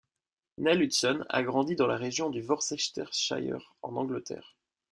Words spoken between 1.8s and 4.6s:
la région du Worcestershire, en Angleterre.